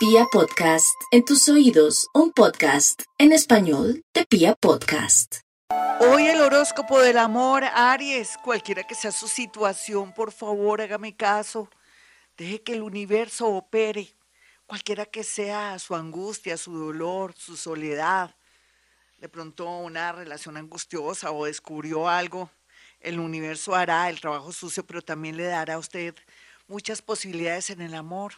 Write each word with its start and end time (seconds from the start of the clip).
Pia 0.00 0.24
Podcast, 0.32 0.98
en 1.10 1.26
tus 1.26 1.46
oídos, 1.50 2.08
un 2.14 2.32
podcast 2.32 3.02
en 3.18 3.32
español 3.32 4.02
de 4.14 4.24
Pia 4.24 4.54
Podcast. 4.54 5.40
Hoy 6.00 6.26
el 6.26 6.40
horóscopo 6.40 6.98
del 7.00 7.18
amor, 7.18 7.64
Aries, 7.64 8.38
cualquiera 8.42 8.82
que 8.84 8.94
sea 8.94 9.12
su 9.12 9.28
situación, 9.28 10.14
por 10.14 10.32
favor, 10.32 10.80
hágame 10.80 11.14
caso. 11.14 11.68
Deje 12.38 12.62
que 12.62 12.72
el 12.72 12.80
universo 12.80 13.48
opere, 13.48 14.08
cualquiera 14.64 15.04
que 15.04 15.22
sea 15.22 15.78
su 15.78 15.94
angustia, 15.94 16.56
su 16.56 16.78
dolor, 16.78 17.34
su 17.36 17.58
soledad. 17.58 18.34
De 19.18 19.28
pronto 19.28 19.68
una 19.68 20.12
relación 20.12 20.56
angustiosa 20.56 21.30
o 21.30 21.44
descubrió 21.44 22.08
algo, 22.08 22.50
el 23.00 23.20
universo 23.20 23.74
hará 23.74 24.08
el 24.08 24.18
trabajo 24.18 24.50
sucio, 24.50 24.82
pero 24.86 25.02
también 25.02 25.36
le 25.36 25.44
dará 25.44 25.74
a 25.74 25.78
usted 25.78 26.14
muchas 26.68 27.02
posibilidades 27.02 27.68
en 27.68 27.82
el 27.82 27.94
amor. 27.94 28.32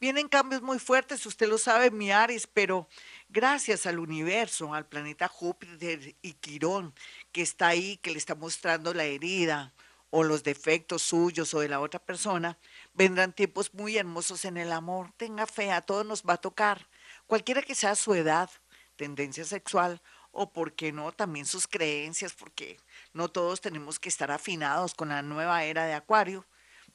Vienen 0.00 0.28
cambios 0.28 0.62
muy 0.62 0.78
fuertes, 0.78 1.26
usted 1.26 1.48
lo 1.48 1.58
sabe, 1.58 1.90
mi 1.90 2.10
Aries, 2.10 2.46
pero 2.46 2.88
gracias 3.28 3.86
al 3.86 3.98
universo, 3.98 4.74
al 4.74 4.86
planeta 4.86 5.28
Júpiter 5.28 6.16
y 6.22 6.32
Quirón, 6.34 6.94
que 7.32 7.42
está 7.42 7.68
ahí, 7.68 7.96
que 7.98 8.10
le 8.10 8.18
está 8.18 8.34
mostrando 8.34 8.94
la 8.94 9.04
herida 9.04 9.72
o 10.10 10.22
los 10.22 10.44
defectos 10.44 11.02
suyos 11.02 11.52
o 11.54 11.60
de 11.60 11.68
la 11.68 11.80
otra 11.80 11.98
persona, 11.98 12.56
vendrán 12.92 13.32
tiempos 13.32 13.74
muy 13.74 13.96
hermosos 13.96 14.44
en 14.44 14.56
el 14.56 14.70
amor. 14.70 15.10
Tenga 15.16 15.44
fe, 15.46 15.72
a 15.72 15.80
todos 15.80 16.06
nos 16.06 16.22
va 16.22 16.34
a 16.34 16.40
tocar, 16.40 16.88
cualquiera 17.26 17.62
que 17.62 17.74
sea 17.74 17.96
su 17.96 18.14
edad, 18.14 18.48
tendencia 18.94 19.44
sexual 19.44 20.00
o, 20.30 20.52
por 20.52 20.74
qué 20.74 20.92
no, 20.92 21.12
también 21.12 21.46
sus 21.46 21.66
creencias, 21.66 22.32
porque 22.34 22.78
no 23.12 23.28
todos 23.28 23.60
tenemos 23.60 23.98
que 23.98 24.08
estar 24.08 24.30
afinados 24.30 24.94
con 24.94 25.08
la 25.08 25.22
nueva 25.22 25.64
era 25.64 25.84
de 25.86 25.94
Acuario. 25.94 26.46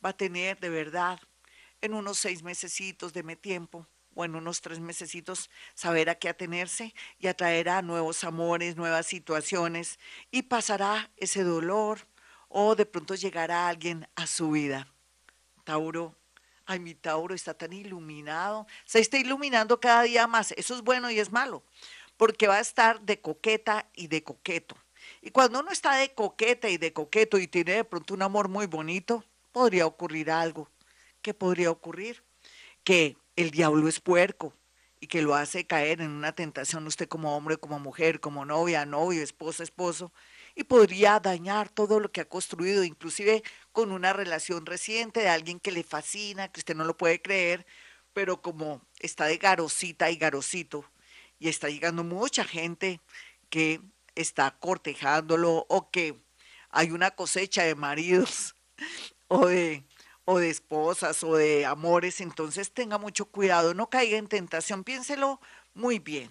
Va 0.03 0.09
a 0.11 0.17
tener 0.17 0.59
de 0.59 0.69
verdad 0.69 1.19
en 1.81 1.93
unos 1.93 2.17
seis 2.17 2.43
mesecitos, 2.43 3.13
deme 3.13 3.35
tiempo, 3.35 3.87
o 4.15 4.25
en 4.25 4.35
unos 4.35 4.61
tres 4.61 4.79
mesecitos, 4.79 5.49
saber 5.73 6.09
a 6.09 6.15
qué 6.15 6.29
atenerse 6.29 6.93
y 7.19 7.27
atraerá 7.27 7.81
nuevos 7.81 8.23
amores, 8.23 8.75
nuevas 8.75 9.05
situaciones 9.05 9.99
y 10.31 10.43
pasará 10.43 11.09
ese 11.17 11.43
dolor 11.43 12.07
o 12.49 12.75
de 12.75 12.85
pronto 12.85 13.15
llegará 13.15 13.67
alguien 13.67 14.07
a 14.15 14.27
su 14.27 14.51
vida. 14.51 14.87
Tauro, 15.63 16.15
ay, 16.65 16.79
mi 16.79 16.95
Tauro 16.95 17.35
está 17.35 17.53
tan 17.53 17.71
iluminado, 17.71 18.67
se 18.85 18.99
está 18.99 19.17
iluminando 19.17 19.79
cada 19.79 20.03
día 20.03 20.27
más, 20.27 20.51
eso 20.53 20.75
es 20.75 20.81
bueno 20.81 21.09
y 21.11 21.19
es 21.19 21.31
malo, 21.31 21.63
porque 22.17 22.47
va 22.47 22.55
a 22.55 22.61
estar 22.61 22.99
de 23.01 23.21
coqueta 23.21 23.87
y 23.93 24.07
de 24.07 24.23
coqueto. 24.23 24.75
Y 25.21 25.31
cuando 25.31 25.59
uno 25.59 25.71
está 25.71 25.95
de 25.95 26.13
coqueta 26.13 26.69
y 26.69 26.77
de 26.77 26.91
coqueto 26.91 27.37
y 27.37 27.47
tiene 27.47 27.73
de 27.73 27.83
pronto 27.83 28.13
un 28.13 28.21
amor 28.21 28.49
muy 28.49 28.65
bonito, 28.65 29.23
podría 29.51 29.85
ocurrir 29.85 30.29
algo 30.29 30.69
¿qué 31.21 31.33
podría 31.33 31.71
ocurrir? 31.71 32.23
Que 32.83 33.17
el 33.35 33.51
diablo 33.51 33.87
es 33.87 33.99
puerco 33.99 34.53
y 34.99 35.07
que 35.07 35.21
lo 35.21 35.35
hace 35.35 35.65
caer 35.65 36.01
en 36.01 36.11
una 36.11 36.33
tentación 36.33 36.85
usted 36.87 37.07
como 37.07 37.35
hombre, 37.35 37.57
como 37.57 37.79
mujer, 37.79 38.19
como 38.19 38.45
novia, 38.45 38.85
novio, 38.85 39.23
esposa, 39.23 39.63
esposo, 39.63 40.11
y 40.55 40.65
podría 40.65 41.19
dañar 41.19 41.69
todo 41.69 41.99
lo 41.99 42.11
que 42.11 42.21
ha 42.21 42.25
construido, 42.25 42.83
inclusive 42.83 43.43
con 43.71 43.91
una 43.91 44.11
relación 44.11 44.65
reciente 44.65 45.21
de 45.21 45.29
alguien 45.29 45.59
que 45.59 45.71
le 45.71 45.83
fascina, 45.83 46.49
que 46.49 46.59
usted 46.59 46.75
no 46.75 46.83
lo 46.83 46.97
puede 46.97 47.21
creer, 47.21 47.65
pero 48.13 48.41
como 48.41 48.81
está 48.99 49.25
de 49.25 49.37
garosita 49.37 50.11
y 50.11 50.17
garosito, 50.17 50.83
y 51.39 51.47
está 51.47 51.69
llegando 51.69 52.03
mucha 52.03 52.43
gente 52.43 52.99
que 53.49 53.81
está 54.15 54.51
cortejándolo 54.59 55.65
o 55.69 55.89
que 55.89 56.21
hay 56.69 56.91
una 56.91 57.11
cosecha 57.11 57.63
de 57.63 57.75
maridos 57.75 58.55
o 59.27 59.47
de 59.47 59.85
o 60.31 60.37
de 60.37 60.51
esposas 60.51 61.23
o 61.23 61.35
de 61.37 61.65
amores, 61.65 62.21
entonces 62.21 62.71
tenga 62.71 62.99
mucho 62.99 63.25
cuidado, 63.25 63.73
no 63.73 63.89
caiga 63.89 64.15
en 64.15 64.27
tentación, 64.27 64.83
piénselo 64.83 65.41
muy 65.73 65.97
bien. 65.97 66.29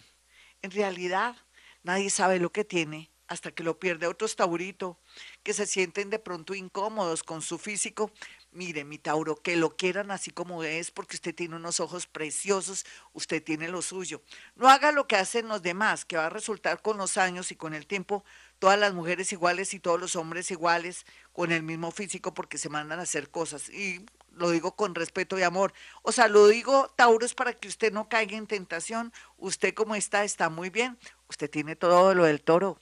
En 0.63 0.71
realidad, 0.71 1.35
nadie 1.83 2.09
sabe 2.09 2.39
lo 2.39 2.53
que 2.53 2.63
tiene 2.63 3.11
hasta 3.27 3.51
que 3.51 3.65
lo 3.65 3.81
pierde. 3.81 4.07
Otros 4.07 4.37
Taurito 4.37 5.01
que 5.43 5.53
se 5.53 5.67
sienten 5.67 6.11
de 6.11 6.21
pronto 6.21 6.55
incómodos 6.55 7.25
con 7.25 7.43
su 7.43 7.59
físico. 7.59 8.13
Mire, 8.53 8.85
mi 8.85 8.99
Tauro, 8.99 9.35
que 9.35 9.57
lo 9.57 9.77
quieran 9.77 10.13
así 10.13 10.31
como 10.31 10.63
es, 10.63 10.93
porque 10.93 11.17
usted 11.17 11.35
tiene 11.35 11.57
unos 11.57 11.81
ojos 11.81 12.07
preciosos, 12.07 12.87
usted 13.15 13.43
tiene 13.43 13.67
lo 13.67 13.83
suyo. 13.83 14.23
No 14.55 14.69
haga 14.69 14.93
lo 14.93 15.09
que 15.09 15.17
hacen 15.17 15.49
los 15.49 15.63
demás, 15.63 16.05
que 16.05 16.17
va 16.17 16.27
a 16.27 16.31
resultar 16.31 16.83
con 16.83 16.99
los 16.99 17.17
años 17.17 17.51
y 17.51 17.57
con 17.57 17.75
el 17.75 17.89
tiempo 17.89 18.25
todas 18.59 18.79
las 18.79 18.95
mujeres 18.95 19.33
iguales 19.33 19.75
y 19.75 19.81
todos 19.81 20.01
los 20.01 20.17
hombres 20.17 20.51
iguales 20.51 21.07
con 21.33 21.53
el 21.53 21.63
mismo 21.63 21.91
físico 21.91 22.35
porque 22.35 22.59
se 22.59 22.69
mandan 22.69 22.99
a 23.01 23.03
hacer 23.03 23.31
cosas. 23.31 23.69
Y 23.69 24.05
lo 24.33 24.51
digo 24.51 24.75
con 24.75 24.95
respeto 24.95 25.39
y 25.39 25.43
amor. 25.43 25.73
O 26.03 26.13
sea, 26.13 26.29
lo 26.29 26.47
digo, 26.47 26.93
Tauro, 26.97 27.25
es 27.27 27.35
para 27.35 27.53
que 27.53 27.69
usted 27.69 27.93
no 27.93 28.09
caiga 28.09 28.37
en 28.37 28.47
tentación. 28.47 29.13
Usted 29.37 29.75
como 29.75 29.95
está, 29.95 30.25
está 30.25 30.49
muy 30.49 30.71
bien. 30.71 30.99
Usted 31.29 31.51
tiene 31.51 31.77
todo 31.77 32.15
lo 32.15 32.25
del 32.25 32.43
toro, 32.43 32.81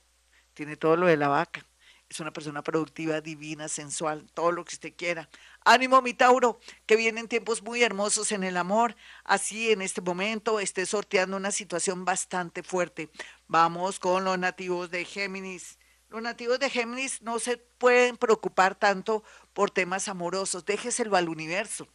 tiene 0.54 0.76
todo 0.76 0.97
lo 0.97 1.06
de 1.06 1.16
la 1.16 1.28
vaca. 1.28 1.66
Es 2.09 2.20
una 2.20 2.32
persona 2.32 2.62
productiva, 2.62 3.20
divina, 3.20 3.69
sensual, 3.69 4.26
todo 4.32 4.53
lo 4.53 4.65
que 4.65 4.75
usted 4.75 4.94
quiera. 4.97 5.28
Ánimo, 5.69 6.00
mi 6.00 6.15
Tauro, 6.15 6.60
que 6.87 6.94
vienen 6.94 7.27
tiempos 7.27 7.60
muy 7.60 7.82
hermosos 7.82 8.31
en 8.31 8.44
el 8.44 8.56
amor. 8.56 8.94
Así 9.25 9.72
en 9.72 9.82
este 9.82 10.00
momento 10.00 10.60
esté 10.60 10.87
sorteando 10.87 11.37
una 11.37 11.50
situación 11.50 12.04
bastante 12.04 12.62
fuerte. 12.62 13.10
Vamos 13.49 13.99
con 13.99 14.25
los 14.25 14.38
nativos 14.38 14.93
de 14.93 15.04
Géminis. 15.04 15.81
Los 16.09 16.22
nativos 16.22 16.60
de 16.60 16.71
Géminis 16.71 17.21
no 17.22 17.41
se 17.41 17.56
pueden 17.56 18.16
preocupar 18.16 18.77
tanto 18.77 19.25
por 19.53 19.72
temas 19.72 20.06
amorosos, 20.06 20.65
déjeselo 20.65 21.16
al 21.16 21.28
universo. 21.28 21.88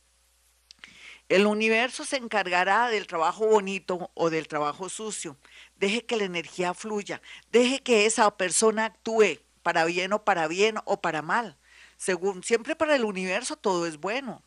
El 1.30 1.46
universo 1.46 2.04
se 2.04 2.18
encargará 2.18 2.90
del 2.90 3.08
trabajo 3.08 3.46
bonito 3.48 4.12
o 4.16 4.30
del 4.30 4.50
trabajo 4.50 4.90
sucio. 4.90 5.38
Deje 5.78 6.06
que 6.06 6.18
la 6.18 6.26
energía 6.26 6.74
fluya, 6.74 7.22
deje 7.54 7.82
que 7.82 8.06
esa 8.06 8.36
persona 8.36 8.84
actúe 8.84 9.40
para 9.64 9.86
bien 9.86 10.12
o 10.12 10.26
para 10.26 10.50
bien 10.50 10.76
o 10.84 11.00
para 11.00 11.22
mal. 11.22 11.58
Según 12.02 12.44
siempre 12.44 12.76
para 12.76 12.96
el 12.96 13.06
universo 13.06 13.58
todo 13.58 13.86
es 13.86 14.00
bueno. 14.00 14.42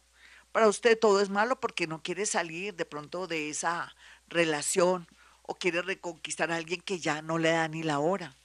Para 0.51 0.67
usted 0.67 0.99
todo 0.99 1.21
es 1.21 1.31
malo 1.31 1.61
porque 1.61 1.87
no 1.87 2.03
quiere 2.03 2.27
salir 2.27 2.75
de 2.75 2.85
pronto 2.85 3.29
de 3.29 3.49
esa 3.49 3.95
relación 4.27 5.07
o 5.43 5.55
quiere 5.55 5.81
reconquistar 5.81 6.51
a 6.51 6.57
alguien 6.57 6.81
que 6.81 6.99
ya 6.99 7.23
no 7.23 7.39
le 7.39 7.51
da 7.51 7.69
ni 7.69 7.85
la 7.85 8.01
hora, 8.01 8.37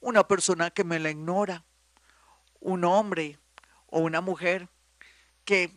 una 0.00 0.26
persona 0.26 0.72
que 0.72 0.82
me 0.82 0.98
la 0.98 1.10
ignora, 1.10 1.64
un 2.58 2.82
hombre 2.82 3.38
o 3.86 4.00
una 4.00 4.20
mujer 4.20 4.68
que 5.44 5.70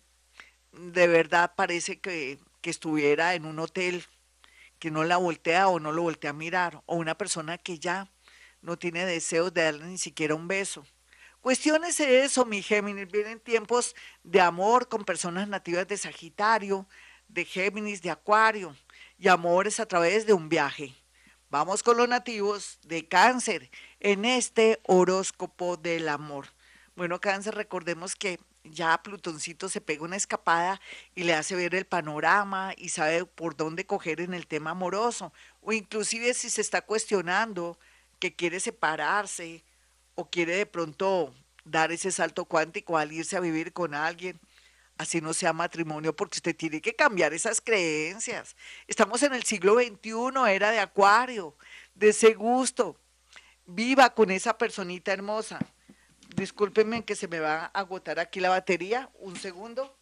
de 0.72 1.06
verdad 1.06 1.54
parece 1.56 2.00
que, 2.00 2.40
que 2.62 2.72
estuviera 2.72 3.36
en 3.36 3.46
un 3.46 3.60
hotel, 3.60 4.04
que 4.80 4.90
no 4.90 5.04
la 5.04 5.18
voltea 5.18 5.68
o 5.68 5.80
no 5.80 5.92
lo 5.92 6.02
voltea 6.02 6.32
a 6.32 6.34
mirar, 6.34 6.82
o 6.88 6.96
una 6.96 7.16
persona 7.16 7.60
que 7.60 7.78
ya 7.78 8.12
no 8.64 8.80
tiene 8.80 9.06
deseos 9.06 9.54
de 9.54 9.62
darle 9.62 9.86
ni 9.86 10.00
siquiera 10.00 10.34
un 10.34 10.48
beso. 10.48 10.88
Cuestiones 11.42 11.98
eso, 12.02 12.44
mi 12.44 12.62
Géminis. 12.62 13.10
Vienen 13.10 13.40
tiempos 13.40 13.96
de 14.24 14.42
amor 14.42 14.90
con 14.90 15.06
personas 15.06 15.48
nativas 15.48 15.88
de 15.88 15.96
Sagitario, 15.96 16.86
de 17.30 17.46
Géminis, 17.46 18.02
de 18.02 18.12
Acuario 18.12 18.76
y 19.18 19.30
amores 19.30 19.80
a 19.80 19.86
través 19.86 20.26
de 20.26 20.34
un 20.34 20.50
viaje. 20.50 20.94
Vamos 21.50 21.82
con 21.82 21.96
los 21.96 22.10
nativos 22.10 22.78
de 22.84 23.08
cáncer 23.08 23.72
en 24.02 24.26
este 24.26 24.82
horóscopo 24.86 25.78
del 25.78 26.10
amor. 26.10 26.48
Bueno, 26.96 27.22
cáncer, 27.22 27.56
recordemos 27.56 28.18
que 28.18 28.38
ya 28.66 29.02
Plutoncito 29.02 29.70
se 29.70 29.80
pega 29.80 30.04
una 30.04 30.18
escapada 30.18 30.82
y 31.16 31.24
le 31.24 31.34
hace 31.34 31.56
ver 31.56 31.74
el 31.74 31.86
panorama 31.86 32.74
y 32.76 32.90
sabe 32.90 33.24
por 33.26 33.56
dónde 33.56 33.86
coger 33.86 34.20
en 34.20 34.34
el 34.34 34.46
tema 34.46 34.72
amoroso. 34.72 35.32
O 35.62 35.72
inclusive 35.72 36.34
si 36.34 36.50
se 36.50 36.60
está 36.60 36.82
cuestionando 36.82 37.80
que 38.20 38.36
quiere 38.36 38.60
separarse 38.60 39.64
o 40.20 40.30
quiere 40.30 40.56
de 40.56 40.66
pronto 40.66 41.34
dar 41.64 41.92
ese 41.92 42.12
salto 42.12 42.46
cuántico 42.46 42.98
al 42.98 43.12
irse 43.12 43.38
a 43.38 43.40
vivir 43.40 43.74
con 43.74 43.94
alguien 43.94 44.40
así 45.00 45.22
no 45.22 45.34
sea 45.34 45.54
matrimonio, 45.54 46.14
porque 46.14 46.38
usted 46.38 46.56
tiene 46.56 46.82
que 46.82 46.94
cambiar 46.94 47.34
esas 47.34 47.62
creencias. 47.62 48.56
Estamos 48.86 49.24
en 49.24 49.34
el 49.34 49.44
siglo 49.44 49.76
XXI, 49.76 50.12
era 50.50 50.72
de 50.72 50.80
acuario, 50.80 51.56
de 51.96 52.10
ese 52.10 52.34
gusto. 52.34 53.00
Viva 53.66 54.14
con 54.14 54.30
esa 54.30 54.58
personita 54.58 55.14
hermosa. 55.14 55.58
Discúlpenme 56.36 57.06
que 57.06 57.16
se 57.16 57.30
me 57.30 57.40
va 57.40 57.72
a 57.74 57.80
agotar 57.80 58.20
aquí 58.20 58.42
la 58.42 58.50
batería. 58.50 59.10
Un 59.20 59.38
segundo. 59.38 59.99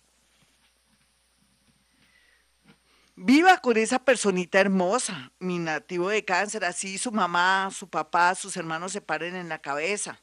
Viva 3.19 3.57
con 3.57 3.75
esa 3.77 3.99
personita 3.99 4.59
hermosa, 4.59 5.31
mi 5.39 5.59
nativo 5.59 6.09
de 6.09 6.23
cáncer, 6.23 6.63
así 6.63 6.97
su 6.97 7.11
mamá, 7.11 7.69
su 7.71 7.89
papá, 7.89 8.35
sus 8.35 8.55
hermanos 8.55 8.93
se 8.93 9.01
paren 9.01 9.35
en 9.35 9.49
la 9.49 9.59
cabeza 9.59 10.21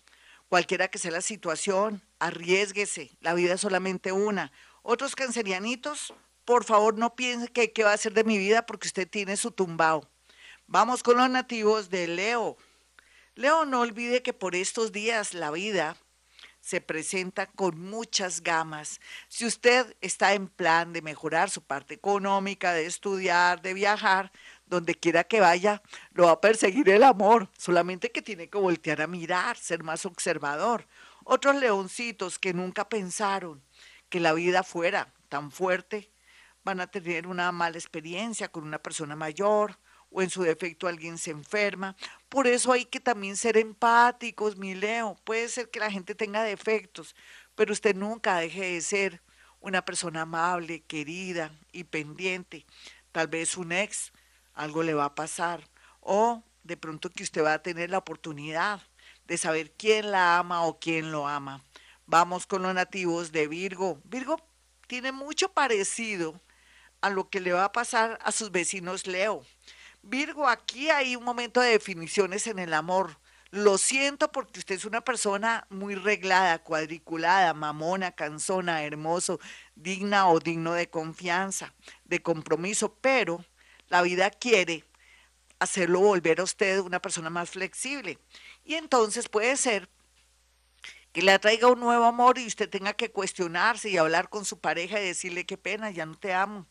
cualquiera 0.55 0.87
que 0.87 0.99
sea 1.01 1.11
la 1.11 1.21
situación, 1.21 2.01
arriesguese, 2.21 3.11
la 3.21 3.35
vida 3.35 3.55
es 3.55 3.61
solamente 3.61 4.13
una. 4.13 4.53
Otros 4.83 5.17
cancerianitos, 5.17 6.15
por 6.45 6.63
favor 6.63 6.97
no 6.97 7.17
piense 7.17 7.49
que 7.49 7.73
qué 7.73 7.83
va 7.83 7.91
a 7.91 7.95
hacer 7.95 8.13
de 8.13 8.23
mi 8.23 8.39
vida 8.39 8.65
porque 8.65 8.87
usted 8.87 9.09
tiene 9.09 9.37
su 9.37 9.51
tumbao. 9.51 10.09
Vamos 10.69 11.03
con 11.03 11.17
los 11.17 11.29
nativos 11.29 11.91
de 11.91 12.07
Leo. 12.07 12.57
Leo, 13.35 13.65
no 13.65 13.81
olvide 13.81 14.23
que 14.23 14.33
por 14.33 14.55
estos 14.55 14.93
días 14.93 15.35
la 15.35 15.51
vida 15.51 15.97
se 16.65 16.81
presenta 16.81 17.47
con 17.47 17.79
muchas 17.79 18.43
gamas. 18.43 18.99
Si 19.29 19.45
usted 19.45 19.95
está 20.01 20.33
en 20.33 20.49
plan 20.49 20.95
de 20.95 21.03
mejorar 21.03 21.51
su 21.51 21.61
parte 21.61 21.93
económica, 21.93 22.73
de 22.73 22.87
estudiar, 22.87 23.61
de 23.61 23.75
viajar, 23.75 24.33
donde 24.65 24.95
quiera 24.95 25.25
que 25.25 25.41
vaya, 25.41 25.83
lo 26.13 26.25
va 26.25 26.33
a 26.33 26.41
perseguir 26.41 26.89
el 26.89 27.03
amor, 27.03 27.51
solamente 27.59 28.11
que 28.11 28.23
tiene 28.23 28.49
que 28.49 28.57
voltear 28.57 29.03
a 29.03 29.07
mirar, 29.07 29.59
ser 29.59 29.83
más 29.83 30.07
observador. 30.07 30.87
Otros 31.25 31.57
leoncitos 31.57 32.39
que 32.39 32.55
nunca 32.55 32.89
pensaron 32.89 33.63
que 34.09 34.19
la 34.19 34.33
vida 34.33 34.63
fuera 34.63 35.13
tan 35.29 35.51
fuerte, 35.51 36.11
van 36.65 36.81
a 36.81 36.87
tener 36.87 37.27
una 37.27 37.53
mala 37.53 37.77
experiencia 37.77 38.49
con 38.49 38.65
una 38.65 38.79
persona 38.79 39.15
mayor, 39.15 39.79
o 40.15 40.23
en 40.23 40.31
su 40.31 40.43
defecto 40.43 40.87
alguien 40.87 41.19
se 41.19 41.33
enferma. 41.33 41.97
Por 42.29 42.47
eso 42.47 42.73
hay 42.73 42.85
que 42.85 43.01
también 43.01 43.37
ser 43.37 43.57
empáticos, 43.57 44.57
mi 44.57 44.75
Leo. 44.77 45.17
Puede 45.25 45.49
ser 45.49 45.71
que 45.71 45.81
la 45.81 45.91
gente 45.91 46.15
tenga 46.15 46.45
defectos, 46.45 47.17
pero 47.57 47.73
usted 47.73 47.97
nunca 47.97 48.37
deje 48.37 48.75
de 48.75 48.81
ser 48.81 49.23
una 49.61 49.85
persona 49.85 50.23
amable, 50.23 50.83
querida 50.83 51.51
y 51.73 51.83
pendiente. 51.83 52.65
Tal 53.11 53.27
vez 53.27 53.57
un 53.57 53.73
ex, 53.73 54.13
algo 54.55 54.85
le 54.85 54.95
va 54.95 55.07
a 55.07 55.15
pasar. 55.17 55.69
O 56.01 56.45
de 56.63 56.77
pronto 56.77 57.11
que 57.11 57.25
usted 57.25 57.43
va 57.43 57.55
a 57.55 57.63
tener 57.63 57.91
la 57.91 57.99
oportunidad 57.99 58.81
de 59.27 59.37
saber 59.37 59.73
quién 59.73 60.13
la 60.13 60.39
ama 60.39 60.63
o 60.63 60.79
quién 60.79 61.11
lo 61.11 61.27
ama. 61.27 61.65
Vamos 62.07 62.47
con 62.47 62.63
los 62.63 62.75
nativos 62.75 63.33
de 63.33 63.49
Virgo. 63.49 64.01
Virgo 64.05 64.37
tiene 64.87 65.11
mucho 65.11 65.49
parecido 65.49 66.41
a 67.01 67.11
lo 67.11 67.29
que 67.31 67.41
le 67.41 67.53
va 67.53 67.65
a 67.65 67.73
pasar 67.73 68.17
a 68.23 68.31
sus 68.31 68.53
vecinos 68.53 69.09
Leo. 69.09 69.45
Virgo, 70.07 70.47
aquí 70.47 70.91
hay 70.91 71.17
un 71.17 71.25
momento 71.25 71.63
de 71.63 71.71
definiciones 71.71 72.47
en 72.47 72.59
el 72.59 72.75
amor. 72.75 73.19
Lo 73.51 73.79
siento 73.79 74.31
porque 74.31 74.59
usted 74.59 74.75
es 74.75 74.85
una 74.85 75.01
persona 75.01 75.67
muy 75.71 75.95
reglada, 75.95 76.59
cuadriculada, 76.59 77.55
mamona, 77.55 78.13
cansona, 78.13 78.85
hermoso, 78.85 79.41
digna 79.75 80.29
o 80.29 80.41
digno 80.41 80.75
de 80.75 80.91
confianza, 80.91 81.73
de 82.05 82.21
compromiso, 82.21 82.95
pero 83.01 83.43
la 83.89 84.03
vida 84.03 84.29
quiere 84.29 84.85
hacerlo 85.59 86.01
volver 86.01 86.41
a 86.41 86.45
usted 86.45 86.81
una 86.81 87.01
persona 87.01 87.31
más 87.31 87.49
flexible. 87.49 88.19
Y 88.63 88.75
entonces 88.75 89.31
puede 89.31 89.57
ser 89.57 89.89
que 91.13 91.23
le 91.23 91.33
atraiga 91.33 91.69
un 91.69 91.81
nuevo 91.81 92.05
amor 92.05 92.37
y 92.37 92.47
usted 92.47 92.69
tenga 92.69 92.93
que 92.93 93.11
cuestionarse 93.11 93.89
y 93.89 93.97
hablar 93.97 94.29
con 94.29 94.45
su 94.45 94.59
pareja 94.59 95.01
y 95.01 95.07
decirle 95.07 95.47
qué 95.47 95.57
pena, 95.57 95.91
ya 95.91 96.05
no 96.05 96.19
te 96.19 96.35
amo. 96.35 96.67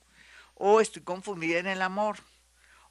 O 0.53 0.81
estoy 0.81 1.01
confundida 1.01 1.57
en 1.57 1.65
el 1.65 1.81
amor 1.81 2.19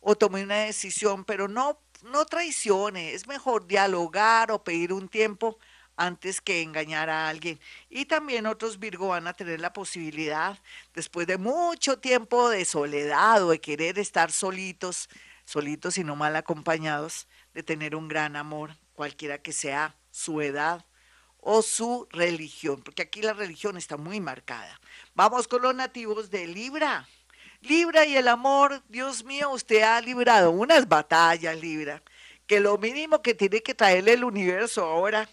o 0.03 0.17
tome 0.17 0.43
una 0.43 0.59
decisión, 0.59 1.25
pero 1.25 1.49
no, 1.49 1.79
no 2.03 2.27
traicione, 2.27 3.15
es 3.15 3.27
mejor 3.27 3.67
dialogar 3.67 4.51
o 4.51 4.63
pedir 4.63 4.93
un 4.93 5.09
tiempo 5.09 5.59
antes 5.97 6.41
que 6.41 6.61
engañar 6.61 7.09
a 7.09 7.29
alguien. 7.29 7.61
Y 7.89 8.07
también 8.07 8.47
otros 8.47 8.79
Virgo 8.79 9.09
van 9.09 9.29
a 9.29 9.33
tener 9.33 9.61
la 9.61 9.73
posibilidad, 9.73 10.59
después 10.93 11.27
de 11.29 11.39
mucho 11.39 11.99
tiempo 11.99 12.51
de 12.51 12.65
soledad 12.65 13.45
o 13.45 13.51
de 13.51 13.61
querer 13.61 13.99
estar 13.99 14.33
solitos, 14.33 15.09
solitos 15.45 15.97
y 15.97 16.05
no 16.05 16.17
mal 16.17 16.35
acompañados, 16.35 17.29
de 17.55 17.63
tener 17.63 17.95
un 17.95 18.09
gran 18.09 18.35
amor, 18.35 18.77
cualquiera 18.95 19.39
que 19.39 19.53
sea 19.53 19.95
su 20.11 20.41
edad 20.41 20.85
o 21.39 21.63
su 21.63 22.09
religión, 22.11 22.83
porque 22.83 23.03
aquí 23.03 23.23
la 23.23 23.33
religión 23.33 23.77
está 23.77 23.97
muy 23.97 24.21
marcada. 24.21 24.81
Vamos 25.15 25.47
con 25.49 25.63
los 25.63 25.75
nativos 25.75 26.31
de 26.31 26.47
Libra. 26.47 27.09
Libra 27.63 28.05
y 28.05 28.17
el 28.17 28.27
amor, 28.27 28.83
Dios 28.89 29.23
mío, 29.23 29.51
usted 29.51 29.83
ha 29.83 30.01
librado 30.01 30.51
unas 30.51 30.89
batallas, 30.89 31.57
Libra, 31.57 32.03
que 32.49 32.59
lo 32.59 32.77
mínimo 32.77 33.23
que 33.23 33.35
tiene 33.35 33.63
que 33.63 33.73
traerle 33.73 34.15
el 34.15 34.25
universo 34.25 34.85
ahora 34.85 35.29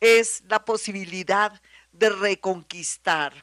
es 0.00 0.42
la 0.48 0.64
posibilidad 0.64 1.60
de 1.92 2.08
reconquistar, 2.08 3.34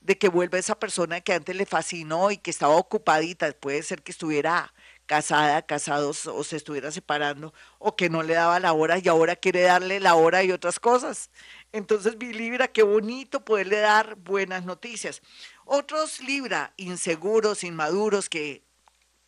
de 0.00 0.18
que 0.18 0.28
vuelva 0.28 0.58
esa 0.58 0.76
persona 0.80 1.20
que 1.20 1.32
antes 1.32 1.54
le 1.54 1.64
fascinó 1.64 2.32
y 2.32 2.38
que 2.38 2.50
estaba 2.50 2.74
ocupadita, 2.74 3.52
puede 3.52 3.84
ser 3.84 4.02
que 4.02 4.10
estuviera 4.10 4.74
casada, 5.08 5.62
casados 5.62 6.26
o 6.26 6.44
se 6.44 6.56
estuviera 6.56 6.90
separando 6.90 7.54
o 7.78 7.96
que 7.96 8.10
no 8.10 8.22
le 8.22 8.34
daba 8.34 8.60
la 8.60 8.74
hora 8.74 8.98
y 8.98 9.08
ahora 9.08 9.36
quiere 9.36 9.62
darle 9.62 10.00
la 10.00 10.14
hora 10.14 10.44
y 10.44 10.52
otras 10.52 10.78
cosas. 10.78 11.30
Entonces, 11.72 12.16
mi 12.18 12.32
Libra, 12.32 12.68
qué 12.68 12.82
bonito 12.82 13.44
poderle 13.44 13.78
dar 13.78 14.16
buenas 14.16 14.64
noticias. 14.64 15.22
Otros 15.70 16.20
Libra, 16.20 16.72
inseguros, 16.78 17.62
inmaduros, 17.62 18.30
que 18.30 18.62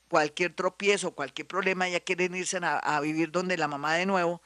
cualquier 0.08 0.54
tropiezo, 0.54 1.10
cualquier 1.10 1.46
problema 1.46 1.87
ya 1.87 2.00
quieren 2.00 2.34
irse 2.34 2.58
a, 2.62 3.00
vivir 3.00 3.31
donde 3.31 3.58
la 3.58 3.69
mamá 3.69 3.96
de 3.96 4.06
nuevo, 4.06 4.40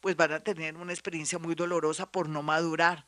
pues 0.00 0.14
van 0.14 0.30
a 0.30 0.38
tener 0.38 0.76
una 0.76 0.92
experiencia 0.92 1.40
muy 1.40 1.56
dolorosa 1.56 2.08
por 2.08 2.28
no 2.28 2.44
madurar. 2.44 3.04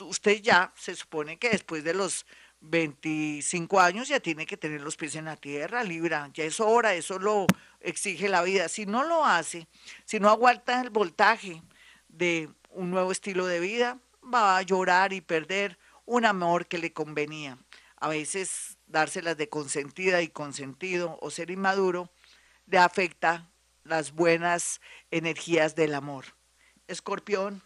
Usted 0.00 0.42
ya 0.42 0.72
se 0.74 0.96
supone 0.96 1.38
que 1.38 1.50
después 1.50 1.84
de 1.84 1.94
los 1.94 2.26
25 2.62 3.78
años 3.78 4.08
ya 4.08 4.18
tiene 4.18 4.44
que 4.44 4.56
tener 4.56 4.80
los 4.80 4.96
pies 4.96 5.14
en 5.14 5.26
la 5.26 5.36
tierra, 5.36 5.84
Libra, 5.84 6.28
ya 6.34 6.42
es 6.42 6.58
hora, 6.58 6.94
eso 6.94 7.20
lo 7.20 7.46
exige 7.78 8.28
la 8.28 8.42
vida. 8.42 8.68
Si 8.68 8.86
no 8.86 9.04
lo 9.04 9.24
hace, 9.24 9.68
si 10.04 10.18
no 10.18 10.30
aguanta 10.30 10.80
el 10.80 10.90
voltaje 10.90 11.62
de 12.08 12.48
un 12.70 12.90
nuevo 12.90 13.12
estilo 13.12 13.46
de 13.46 13.60
vida, 13.60 14.00
va 14.20 14.56
a 14.56 14.62
llorar 14.62 15.12
y 15.12 15.20
perder 15.20 15.78
un 16.06 16.24
amor 16.24 16.66
que 16.66 16.78
le 16.78 16.92
convenía. 16.92 17.56
A 18.04 18.08
veces 18.08 18.76
dárselas 18.86 19.38
de 19.38 19.48
consentida 19.48 20.20
y 20.20 20.28
consentido 20.28 21.18
o 21.22 21.30
ser 21.30 21.50
inmaduro 21.50 22.10
le 22.66 22.76
afecta 22.76 23.48
las 23.82 24.12
buenas 24.12 24.82
energías 25.10 25.74
del 25.74 25.94
amor. 25.94 26.26
Escorpión, 26.86 27.62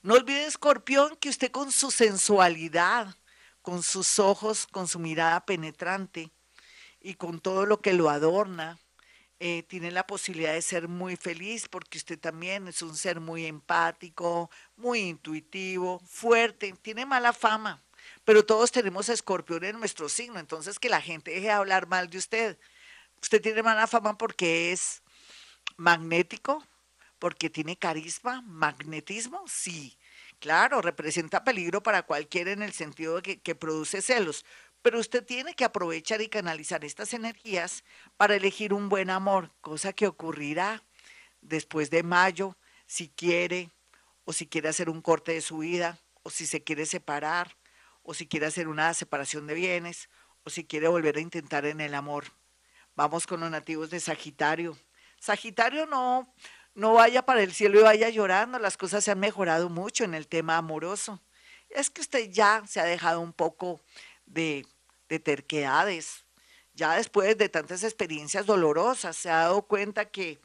no 0.00 0.14
olvide, 0.14 0.46
Escorpión, 0.46 1.16
que 1.16 1.28
usted 1.28 1.50
con 1.50 1.70
su 1.70 1.90
sensualidad, 1.90 3.14
con 3.60 3.82
sus 3.82 4.18
ojos, 4.18 4.66
con 4.66 4.88
su 4.88 4.98
mirada 4.98 5.44
penetrante 5.44 6.30
y 6.98 7.12
con 7.12 7.40
todo 7.40 7.66
lo 7.66 7.82
que 7.82 7.92
lo 7.92 8.08
adorna, 8.08 8.78
eh, 9.38 9.64
tiene 9.64 9.90
la 9.90 10.06
posibilidad 10.06 10.54
de 10.54 10.62
ser 10.62 10.88
muy 10.88 11.16
feliz 11.16 11.68
porque 11.68 11.98
usted 11.98 12.18
también 12.18 12.68
es 12.68 12.80
un 12.80 12.96
ser 12.96 13.20
muy 13.20 13.44
empático, 13.44 14.50
muy 14.78 15.00
intuitivo, 15.00 16.00
fuerte, 16.06 16.74
tiene 16.80 17.04
mala 17.04 17.34
fama, 17.34 17.82
pero 18.24 18.44
todos 18.44 18.72
tenemos 18.72 19.08
escorpión 19.08 19.64
en 19.64 19.78
nuestro 19.78 20.08
signo, 20.08 20.38
entonces 20.38 20.78
que 20.78 20.88
la 20.88 21.00
gente 21.00 21.30
deje 21.30 21.46
de 21.46 21.52
hablar 21.52 21.86
mal 21.86 22.08
de 22.10 22.18
usted. 22.18 22.58
Usted 23.22 23.40
tiene 23.42 23.62
mala 23.62 23.86
fama 23.86 24.16
porque 24.16 24.72
es 24.72 25.02
magnético, 25.76 26.64
porque 27.18 27.50
tiene 27.50 27.76
carisma, 27.76 28.42
magnetismo, 28.42 29.44
sí, 29.46 29.98
Claro, 30.40 30.80
representa 30.80 31.44
peligro 31.44 31.82
para 31.82 32.02
cualquiera 32.02 32.50
en 32.50 32.62
el 32.62 32.72
sentido 32.72 33.16
de 33.16 33.22
que, 33.22 33.40
que, 33.40 33.54
produce 33.54 34.00
celos, 34.00 34.46
pero 34.80 34.98
usted 34.98 35.22
tiene 35.22 35.54
que 35.54 35.66
aprovechar 35.66 36.22
y 36.22 36.28
canalizar 36.28 36.82
estas 36.82 37.12
energías 37.12 37.84
para 38.16 38.36
elegir 38.36 38.72
un 38.72 38.88
buen 38.88 39.10
amor, 39.10 39.52
cosa 39.60 39.92
que 39.92 40.06
ocurrirá 40.06 40.82
después 41.42 41.90
de 41.90 42.02
mayo, 42.02 42.56
si 42.86 43.10
quiere, 43.10 43.70
o 44.24 44.32
si 44.32 44.46
quiere 44.46 44.70
hacer 44.70 44.88
un 44.88 45.02
corte 45.02 45.32
de 45.32 45.42
su 45.42 45.58
vida, 45.58 45.98
o 46.22 46.30
si 46.30 46.46
se 46.46 46.64
quiere 46.64 46.86
separar, 46.86 47.54
o 48.02 48.14
si 48.14 48.26
quiere 48.26 48.46
hacer 48.46 48.68
una 48.68 48.92
separación 48.94 49.46
de 49.46 49.54
bienes, 49.54 50.08
o 50.44 50.50
si 50.50 50.64
quiere 50.64 50.88
volver 50.88 51.16
a 51.16 51.20
intentar 51.20 51.66
en 51.66 51.80
el 51.80 51.94
amor. 51.94 52.24
Vamos 52.96 53.26
con 53.26 53.40
los 53.40 53.50
nativos 53.50 53.90
de 53.90 54.00
Sagitario. 54.00 54.76
Sagitario 55.18 55.86
no, 55.86 56.32
no 56.74 56.94
vaya 56.94 57.22
para 57.22 57.42
el 57.42 57.52
cielo 57.52 57.80
y 57.80 57.82
vaya 57.82 58.08
llorando, 58.08 58.58
las 58.58 58.76
cosas 58.76 59.04
se 59.04 59.10
han 59.10 59.20
mejorado 59.20 59.68
mucho 59.68 60.04
en 60.04 60.14
el 60.14 60.26
tema 60.26 60.56
amoroso. 60.56 61.20
Es 61.68 61.90
que 61.90 62.00
usted 62.00 62.30
ya 62.30 62.62
se 62.66 62.80
ha 62.80 62.84
dejado 62.84 63.20
un 63.20 63.32
poco 63.32 63.80
de, 64.26 64.66
de 65.08 65.18
terquedades, 65.20 66.24
ya 66.74 66.96
después 66.96 67.36
de 67.36 67.48
tantas 67.48 67.82
experiencias 67.84 68.46
dolorosas, 68.46 69.16
se 69.16 69.28
ha 69.28 69.36
dado 69.36 69.62
cuenta 69.62 70.06
que 70.06 70.40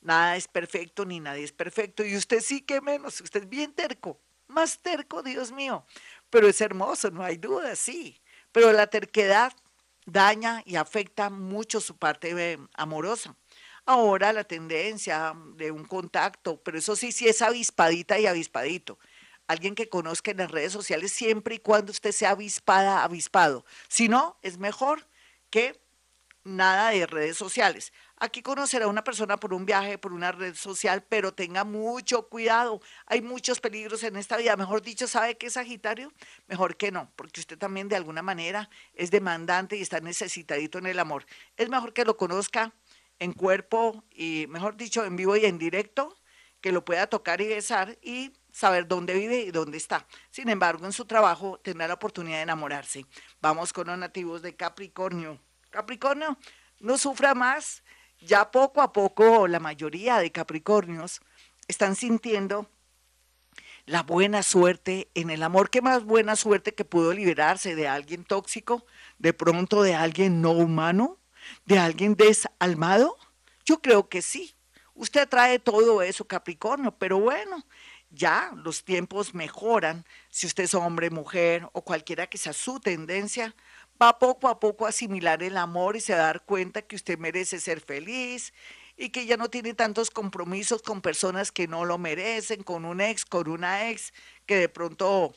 nada 0.00 0.36
es 0.36 0.48
perfecto 0.48 1.04
ni 1.04 1.20
nadie 1.20 1.44
es 1.44 1.52
perfecto 1.52 2.04
y 2.04 2.16
usted 2.16 2.40
sí 2.40 2.60
que 2.60 2.80
menos, 2.80 3.20
usted 3.20 3.42
es 3.42 3.48
bien 3.48 3.72
terco, 3.72 4.18
más 4.46 4.78
terco, 4.78 5.22
Dios 5.22 5.52
mío, 5.52 5.84
pero 6.34 6.48
es 6.48 6.60
hermoso, 6.60 7.12
no 7.12 7.22
hay 7.22 7.36
duda, 7.36 7.76
sí, 7.76 8.20
pero 8.50 8.72
la 8.72 8.88
terquedad 8.88 9.52
daña 10.04 10.64
y 10.66 10.74
afecta 10.74 11.30
mucho 11.30 11.80
su 11.80 11.96
parte 11.96 12.32
eh, 12.36 12.58
amorosa. 12.74 13.36
Ahora 13.86 14.32
la 14.32 14.42
tendencia 14.42 15.32
de 15.54 15.70
un 15.70 15.84
contacto, 15.84 16.60
pero 16.60 16.76
eso 16.76 16.96
sí, 16.96 17.12
sí 17.12 17.28
es 17.28 17.40
avispadita 17.40 18.18
y 18.18 18.26
avispadito. 18.26 18.98
Alguien 19.46 19.76
que 19.76 19.88
conozca 19.88 20.32
en 20.32 20.38
las 20.38 20.50
redes 20.50 20.72
sociales 20.72 21.12
siempre 21.12 21.54
y 21.54 21.58
cuando 21.60 21.92
usted 21.92 22.10
sea 22.10 22.30
avispada, 22.30 23.04
avispado. 23.04 23.64
Si 23.86 24.08
no, 24.08 24.36
es 24.42 24.58
mejor 24.58 25.06
que 25.50 25.80
nada 26.42 26.90
de 26.90 27.06
redes 27.06 27.36
sociales. 27.36 27.92
Aquí 28.16 28.42
conocerá 28.42 28.84
a 28.84 28.88
una 28.88 29.02
persona 29.02 29.36
por 29.38 29.52
un 29.52 29.66
viaje, 29.66 29.98
por 29.98 30.12
una 30.12 30.30
red 30.30 30.54
social, 30.54 31.04
pero 31.08 31.34
tenga 31.34 31.64
mucho 31.64 32.28
cuidado. 32.28 32.80
Hay 33.06 33.22
muchos 33.22 33.60
peligros 33.60 34.04
en 34.04 34.16
esta 34.16 34.36
vida. 34.36 34.56
Mejor 34.56 34.82
dicho, 34.82 35.08
¿sabe 35.08 35.36
qué 35.36 35.46
es 35.46 35.54
Sagitario? 35.54 36.12
Mejor 36.46 36.76
que 36.76 36.92
no, 36.92 37.10
porque 37.16 37.40
usted 37.40 37.58
también 37.58 37.88
de 37.88 37.96
alguna 37.96 38.22
manera 38.22 38.70
es 38.94 39.10
demandante 39.10 39.76
y 39.76 39.82
está 39.82 40.00
necesitadito 40.00 40.78
en 40.78 40.86
el 40.86 41.00
amor. 41.00 41.26
Es 41.56 41.68
mejor 41.68 41.92
que 41.92 42.04
lo 42.04 42.16
conozca 42.16 42.72
en 43.18 43.32
cuerpo 43.32 44.04
y, 44.10 44.46
mejor 44.48 44.76
dicho, 44.76 45.04
en 45.04 45.16
vivo 45.16 45.36
y 45.36 45.44
en 45.46 45.58
directo, 45.58 46.16
que 46.60 46.72
lo 46.72 46.84
pueda 46.84 47.08
tocar 47.08 47.40
y 47.40 47.48
besar 47.48 47.98
y 48.00 48.32
saber 48.52 48.86
dónde 48.86 49.14
vive 49.14 49.40
y 49.40 49.50
dónde 49.50 49.76
está. 49.76 50.06
Sin 50.30 50.48
embargo, 50.48 50.86
en 50.86 50.92
su 50.92 51.04
trabajo 51.04 51.58
tendrá 51.62 51.88
la 51.88 51.94
oportunidad 51.94 52.36
de 52.36 52.42
enamorarse. 52.42 53.04
Vamos 53.40 53.72
con 53.72 53.88
los 53.88 53.98
nativos 53.98 54.40
de 54.40 54.54
Capricornio. 54.54 55.40
Capricornio, 55.70 56.38
no 56.80 56.96
sufra 56.96 57.34
más. 57.34 57.82
Ya 58.26 58.50
poco 58.50 58.80
a 58.80 58.92
poco 58.92 59.46
la 59.48 59.60
mayoría 59.60 60.18
de 60.18 60.32
Capricornios 60.32 61.20
están 61.68 61.94
sintiendo 61.94 62.70
la 63.84 64.02
buena 64.02 64.42
suerte 64.42 65.10
en 65.14 65.28
el 65.28 65.42
amor. 65.42 65.68
¿Qué 65.68 65.82
más 65.82 66.04
buena 66.04 66.34
suerte 66.34 66.74
que 66.74 66.86
pudo 66.86 67.12
liberarse 67.12 67.74
de 67.74 67.86
alguien 67.86 68.24
tóxico, 68.24 68.86
de 69.18 69.34
pronto 69.34 69.82
de 69.82 69.94
alguien 69.94 70.40
no 70.40 70.52
humano, 70.52 71.18
de 71.66 71.78
alguien 71.78 72.14
desalmado? 72.14 73.18
Yo 73.66 73.82
creo 73.82 74.08
que 74.08 74.22
sí. 74.22 74.54
Usted 74.94 75.28
trae 75.28 75.58
todo 75.58 76.00
eso, 76.00 76.26
Capricornio, 76.26 76.96
pero 76.96 77.20
bueno, 77.20 77.66
ya 78.08 78.52
los 78.56 78.84
tiempos 78.84 79.34
mejoran. 79.34 80.06
Si 80.30 80.46
usted 80.46 80.64
es 80.64 80.74
hombre, 80.74 81.10
mujer 81.10 81.68
o 81.72 81.82
cualquiera 81.82 82.26
que 82.26 82.38
sea 82.38 82.54
su 82.54 82.80
tendencia, 82.80 83.54
va 84.04 84.18
poco 84.18 84.48
a 84.48 84.60
poco 84.60 84.86
a 84.86 84.90
asimilar 84.90 85.42
el 85.42 85.56
amor 85.56 85.96
y 85.96 86.00
se 86.00 86.12
a 86.14 86.18
dar 86.18 86.44
cuenta 86.44 86.82
que 86.82 86.96
usted 86.96 87.18
merece 87.18 87.58
ser 87.58 87.80
feliz 87.80 88.52
y 88.96 89.10
que 89.10 89.26
ya 89.26 89.36
no 89.36 89.48
tiene 89.48 89.74
tantos 89.74 90.10
compromisos 90.10 90.82
con 90.82 91.00
personas 91.00 91.50
que 91.50 91.66
no 91.66 91.84
lo 91.84 91.98
merecen, 91.98 92.62
con 92.62 92.84
un 92.84 93.00
ex, 93.00 93.24
con 93.24 93.48
una 93.48 93.88
ex, 93.90 94.12
que 94.46 94.56
de 94.56 94.68
pronto 94.68 95.34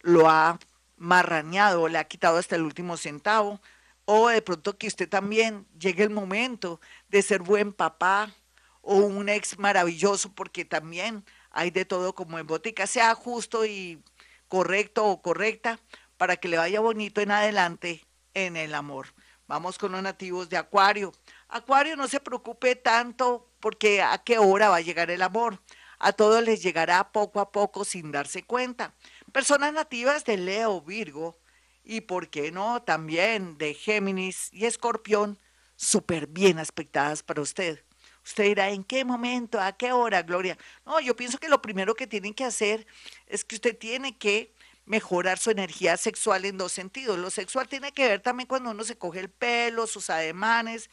lo 0.00 0.28
ha 0.28 0.58
marrañado, 0.96 1.88
le 1.88 1.98
ha 1.98 2.04
quitado 2.04 2.38
hasta 2.38 2.56
el 2.56 2.62
último 2.62 2.96
centavo, 2.96 3.60
o 4.04 4.28
de 4.28 4.42
pronto 4.42 4.76
que 4.76 4.88
usted 4.88 5.08
también 5.08 5.66
llegue 5.78 6.02
el 6.02 6.10
momento 6.10 6.80
de 7.08 7.22
ser 7.22 7.40
buen 7.40 7.72
papá 7.72 8.34
o 8.82 8.96
un 8.96 9.28
ex 9.28 9.58
maravilloso, 9.58 10.34
porque 10.34 10.64
también 10.64 11.24
hay 11.50 11.70
de 11.70 11.84
todo 11.84 12.14
como 12.14 12.38
en 12.38 12.46
botica, 12.46 12.86
sea 12.86 13.14
justo 13.14 13.64
y 13.64 14.02
correcto 14.48 15.06
o 15.06 15.22
correcta, 15.22 15.80
para 16.22 16.36
que 16.36 16.46
le 16.46 16.56
vaya 16.56 16.78
bonito 16.78 17.20
en 17.20 17.32
adelante 17.32 18.06
en 18.32 18.56
el 18.56 18.76
amor. 18.76 19.12
Vamos 19.48 19.76
con 19.76 19.90
los 19.90 20.04
nativos 20.04 20.48
de 20.48 20.56
Acuario. 20.56 21.12
Acuario, 21.48 21.96
no 21.96 22.06
se 22.06 22.20
preocupe 22.20 22.76
tanto 22.76 23.50
porque 23.58 24.00
a 24.02 24.16
qué 24.18 24.38
hora 24.38 24.68
va 24.68 24.76
a 24.76 24.82
llegar 24.82 25.10
el 25.10 25.20
amor. 25.20 25.60
A 25.98 26.12
todos 26.12 26.40
les 26.44 26.62
llegará 26.62 27.10
poco 27.10 27.40
a 27.40 27.50
poco 27.50 27.84
sin 27.84 28.12
darse 28.12 28.44
cuenta. 28.44 28.94
Personas 29.32 29.72
nativas 29.72 30.24
de 30.24 30.36
Leo, 30.36 30.80
Virgo 30.80 31.40
y, 31.82 32.02
¿por 32.02 32.30
qué 32.30 32.52
no?, 32.52 32.84
también 32.84 33.58
de 33.58 33.74
Géminis 33.74 34.48
y 34.52 34.66
Escorpión, 34.66 35.40
súper 35.74 36.28
bien 36.28 36.60
aspectadas 36.60 37.24
para 37.24 37.42
usted. 37.42 37.84
Usted 38.24 38.44
dirá, 38.44 38.70
¿en 38.70 38.84
qué 38.84 39.04
momento? 39.04 39.60
¿A 39.60 39.72
qué 39.72 39.90
hora, 39.90 40.22
Gloria? 40.22 40.56
No, 40.86 41.00
yo 41.00 41.16
pienso 41.16 41.38
que 41.38 41.48
lo 41.48 41.60
primero 41.60 41.96
que 41.96 42.06
tienen 42.06 42.32
que 42.32 42.44
hacer 42.44 42.86
es 43.26 43.44
que 43.44 43.56
usted 43.56 43.76
tiene 43.76 44.16
que 44.16 44.54
mejorar 44.86 45.38
su 45.38 45.50
energía 45.50 45.96
sexual 45.96 46.44
en 46.44 46.58
dos 46.58 46.72
sentidos. 46.72 47.18
Lo 47.18 47.30
sexual 47.30 47.68
tiene 47.68 47.92
que 47.92 48.08
ver 48.08 48.20
también 48.20 48.46
cuando 48.46 48.70
uno 48.70 48.84
se 48.84 48.96
coge 48.96 49.20
el 49.20 49.30
pelo, 49.30 49.86
sus 49.86 50.10
ademanes, 50.10 50.90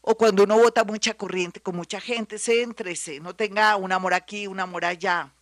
o 0.00 0.16
cuando 0.16 0.44
uno 0.44 0.58
bota 0.58 0.84
mucha 0.84 1.14
corriente 1.14 1.60
con 1.60 1.74
mucha 1.74 2.00
gente, 2.00 2.38
se 2.38 2.62
entrese, 2.62 3.18
no 3.18 3.34
tenga 3.34 3.74
un 3.76 3.90
amor 3.90 4.14
aquí, 4.14 4.46
un 4.46 4.60
amor 4.60 4.84
allá. 4.84 5.32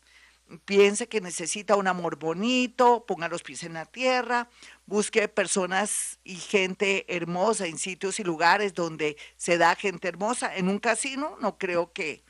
Piense 0.65 1.09
que 1.09 1.21
necesita 1.21 1.77
un 1.77 1.87
amor 1.87 2.17
bonito, 2.17 3.05
ponga 3.07 3.29
los 3.29 3.43
pies 3.43 3.63
en 3.65 3.75
la 3.75 3.87
tierra, 3.87 4.49
busque 4.87 5.27
personas 5.29 6.19
y 6.23 6.37
gente 6.37 7.05
hermosa 7.15 7.67
en 7.67 7.79
sitios 7.79 8.21
y 8.21 8.25
lugares 8.25 8.75
donde 8.75 9.17
se 9.37 9.59
da 9.59 9.75
gente 9.75 10.09
hermosa. 10.09 10.55
En 10.57 10.69
un 10.69 10.79
casino 10.79 11.37
no 11.41 11.59
creo 11.59 11.93
que 11.93 12.25